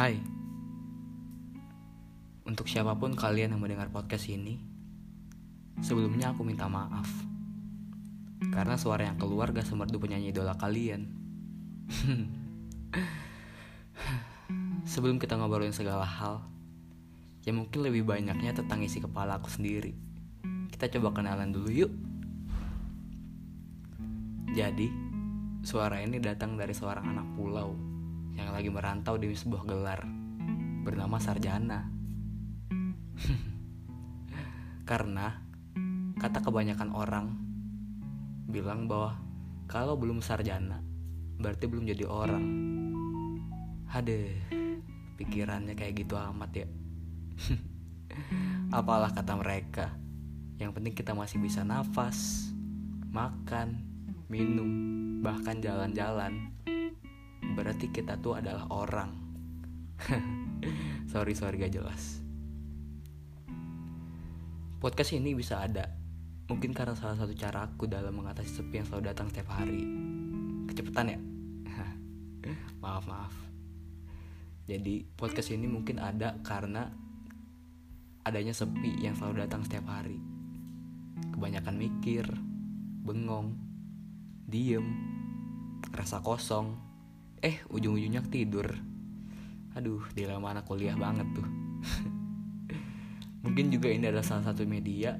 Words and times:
Hai. 0.00 0.16
Untuk 2.48 2.64
siapa 2.72 2.96
pun 2.96 3.12
kalian 3.12 3.52
yang 3.52 3.60
mendengar 3.60 3.92
podcast 3.92 4.32
ini 4.32 4.56
Sebelumnya 5.84 6.32
aku 6.32 6.40
minta 6.40 6.72
maaf. 6.72 7.04
Karena 8.48 8.80
suara 8.80 9.04
yang 9.04 9.20
keluar 9.20 9.52
gak 9.52 9.68
semerdu 9.68 10.00
penyanyi 10.00 10.32
idola 10.32 10.56
kalian. 10.56 11.04
Sebelum 14.96 15.20
kita 15.20 15.36
ngobrolin 15.36 15.76
segala 15.76 16.08
hal 16.08 16.48
Ya 17.44 17.52
mungkin 17.52 17.84
lebih 17.84 18.08
banyaknya 18.08 18.56
tentang 18.56 18.80
isi 18.80 19.04
kepala 19.04 19.36
aku 19.36 19.52
sendiri. 19.52 19.92
Kita 20.72 20.88
coba 20.96 21.12
kenalan 21.12 21.52
dulu 21.52 21.68
yuk. 21.68 21.92
Jadi 24.56 24.88
Suara 25.60 26.00
ini 26.00 26.16
datang 26.24 26.56
dari 26.56 26.72
seorang 26.72 27.04
anak 27.04 27.36
pulau 27.36 27.99
yang 28.36 28.54
lagi 28.54 28.70
merantau 28.70 29.18
di 29.18 29.32
sebuah 29.34 29.62
gelar 29.66 30.00
bernama 30.84 31.16
sarjana. 31.18 31.86
Karena 34.88 35.30
kata 36.20 36.38
kebanyakan 36.44 36.90
orang 36.92 37.26
bilang 38.50 38.90
bahwa 38.90 39.16
kalau 39.70 39.94
belum 39.94 40.18
sarjana 40.20 40.82
berarti 41.40 41.64
belum 41.70 41.88
jadi 41.88 42.04
orang. 42.04 42.46
Hade, 43.90 44.38
pikirannya 45.18 45.74
kayak 45.74 46.06
gitu 46.06 46.14
amat 46.14 46.50
ya. 46.54 46.68
Apalah 48.78 49.10
kata 49.10 49.34
mereka. 49.34 49.90
Yang 50.60 50.70
penting 50.78 50.94
kita 50.94 51.12
masih 51.16 51.42
bisa 51.42 51.66
nafas, 51.66 52.50
makan, 53.10 53.82
minum, 54.30 54.70
bahkan 55.24 55.58
jalan-jalan 55.58 56.54
berarti 57.60 57.92
kita 57.92 58.16
tuh 58.16 58.40
adalah 58.40 58.64
orang. 58.72 59.12
Sorry 61.12 61.36
sorry 61.36 61.60
gak 61.60 61.76
jelas. 61.76 62.24
Podcast 64.80 65.12
ini 65.12 65.36
bisa 65.36 65.60
ada 65.60 65.84
mungkin 66.48 66.72
karena 66.72 66.96
salah 66.96 67.20
satu 67.20 67.36
cara 67.36 67.68
aku 67.68 67.84
dalam 67.84 68.16
mengatasi 68.16 68.48
sepi 68.62 68.80
yang 68.80 68.86
selalu 68.88 69.12
datang 69.12 69.28
setiap 69.28 69.52
hari. 69.52 69.84
Kecepatan 70.72 71.12
ya? 71.12 71.20
Maaf 72.82 73.04
maaf. 73.04 73.34
Jadi 74.70 75.02
podcast 75.18 75.50
ini 75.50 75.66
mungkin 75.66 75.98
ada 75.98 76.38
karena 76.46 76.88
adanya 78.22 78.54
sepi 78.54 79.02
yang 79.02 79.18
selalu 79.18 79.44
datang 79.44 79.66
setiap 79.66 79.84
hari. 79.90 80.16
Kebanyakan 81.34 81.76
mikir 81.76 82.24
bengong 83.04 83.58
diem 84.46 84.86
rasa 85.90 86.22
kosong 86.22 86.89
eh 87.40 87.64
ujung-ujungnya 87.72 88.20
tidur 88.28 88.68
aduh 89.72 90.02
dilema 90.12 90.50
anak 90.50 90.66
kuliah 90.66 90.98
banget 90.98 91.24
tuh. 91.30 91.46
Mungkin 93.46 93.72
juga 93.72 93.88
ini 93.88 94.10
adalah 94.10 94.26
salah 94.26 94.52
satu 94.52 94.66
media 94.66 95.16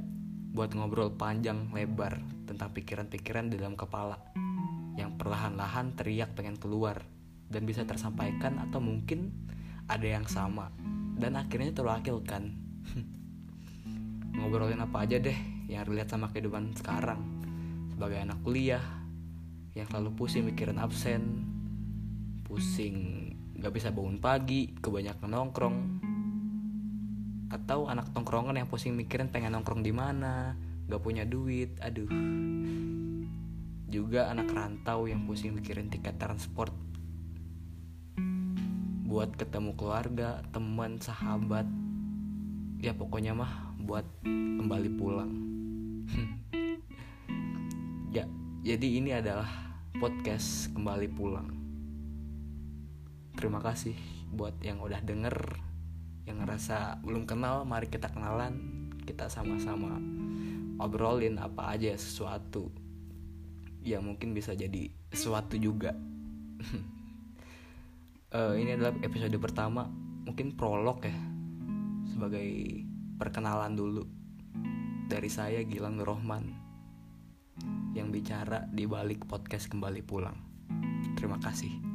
buat 0.51 0.75
ngobrol 0.75 1.15
panjang 1.15 1.71
lebar 1.71 2.19
tentang 2.45 2.75
pikiran-pikiran 2.75 3.49
di 3.49 3.57
dalam 3.57 3.79
kepala 3.79 4.19
yang 4.99 5.15
perlahan-lahan 5.17 5.95
teriak 5.95 6.35
pengen 6.35 6.59
keluar 6.59 7.01
dan 7.49 7.65
bisa 7.65 7.87
tersampaikan 7.87 8.59
atau 8.61 8.83
mungkin 8.83 9.33
ada 9.87 10.05
yang 10.05 10.27
sama 10.27 10.69
dan 11.17 11.39
akhirnya 11.39 11.73
terwakilkan. 11.73 12.53
Ngobrolin 14.37 14.83
apa 14.83 15.07
aja 15.07 15.17
deh 15.23 15.39
yang 15.71 15.87
relate 15.87 16.11
sama 16.11 16.29
kehidupan 16.35 16.75
sekarang. 16.77 17.23
Sebagai 17.95 18.19
anak 18.19 18.43
kuliah 18.43 18.83
yang 19.73 19.87
selalu 19.87 20.11
pusing 20.19 20.45
mikirin 20.45 20.83
absen 20.83 21.50
pusing 22.51 23.31
gak 23.63 23.71
bisa 23.71 23.95
bangun 23.95 24.19
pagi 24.19 24.75
kebanyakan 24.83 25.31
nongkrong. 25.31 25.79
Atau 27.47 27.87
anak 27.87 28.11
tongkrongan 28.11 28.59
yang 28.59 28.67
pusing 28.67 28.99
mikirin 28.99 29.31
pengen 29.31 29.55
nongkrong 29.55 29.87
di 29.87 29.95
mana 29.95 30.59
gak 30.91 30.99
punya 30.99 31.23
duit 31.23 31.79
aduh. 31.79 32.11
Juga 33.87 34.35
anak 34.35 34.51
rantau 34.51 35.07
yang 35.07 35.31
pusing 35.31 35.55
mikirin 35.55 35.95
tiket 35.95 36.19
transport. 36.19 36.75
Buat 39.07 39.39
ketemu 39.39 39.79
keluarga 39.79 40.43
teman 40.51 40.99
sahabat. 40.99 41.71
Ya 42.83 42.99
pokoknya 42.99 43.31
mah 43.31 43.79
buat 43.79 44.07
kembali 44.27 44.91
pulang. 44.99 45.33
Ya 48.11 48.27
jadi 48.67 48.99
ini 48.99 49.15
adalah 49.15 49.47
podcast 50.03 50.67
kembali 50.75 51.07
pulang 51.15 51.70
terima 53.41 53.65
kasih 53.65 53.97
buat 54.37 54.53
yang 54.61 54.85
udah 54.85 55.01
denger 55.01 55.57
yang 56.29 56.45
ngerasa 56.45 57.01
belum 57.01 57.25
kenal 57.25 57.65
mari 57.65 57.89
kita 57.89 58.13
kenalan. 58.13 58.87
Kita 59.01 59.33
sama-sama 59.33 59.97
obrolin 60.77 61.41
apa 61.41 61.73
aja 61.75 61.97
sesuatu 61.97 62.69
yang 63.81 64.05
mungkin 64.05 64.37
bisa 64.37 64.53
jadi 64.53 64.93
sesuatu 65.09 65.57
juga. 65.57 65.97
Uh, 68.31 68.55
ini 68.61 68.77
adalah 68.77 68.93
episode 69.01 69.35
pertama 69.41 69.89
mungkin 70.29 70.55
prolog 70.55 71.01
ya 71.01 71.17
sebagai 72.13 72.85
perkenalan 73.17 73.73
dulu. 73.73 74.05
Dari 75.11 75.27
saya 75.33 75.65
Gilang 75.67 75.99
Rohman 75.99 76.45
yang 77.97 78.15
bicara 78.15 78.69
di 78.71 78.87
balik 78.87 79.27
podcast 79.27 79.67
kembali 79.67 80.07
pulang. 80.07 80.39
Terima 81.19 81.43
kasih 81.43 81.90